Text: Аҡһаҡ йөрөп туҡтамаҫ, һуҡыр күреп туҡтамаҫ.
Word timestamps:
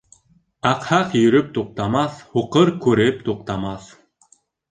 Аҡһаҡ 0.69 1.11
йөрөп 1.19 1.51
туҡтамаҫ, 1.57 2.17
һуҡыр 2.37 2.73
күреп 2.87 3.23
туҡтамаҫ. 3.27 3.87